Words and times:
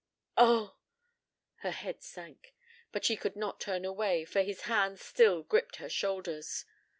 "Oh!" 0.35 0.77
Her 1.57 1.69
head 1.69 2.01
sank. 2.01 2.55
But 2.91 3.05
she 3.05 3.15
could 3.15 3.35
not 3.35 3.59
turn 3.59 3.85
away, 3.85 4.25
for 4.25 4.41
his 4.41 4.61
hands 4.61 5.03
still 5.03 5.43
gripped 5.43 5.75
her 5.75 5.89
shoulders. 5.89 6.65